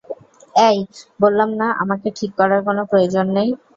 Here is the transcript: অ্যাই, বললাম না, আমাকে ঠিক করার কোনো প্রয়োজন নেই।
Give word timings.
অ্যাই, 0.55 0.77
বললাম 1.19 1.49
না, 1.61 1.67
আমাকে 1.83 2.07
ঠিক 2.17 2.31
করার 2.39 2.61
কোনো 2.67 2.81
প্রয়োজন 2.91 3.25
নেই। 3.37 3.49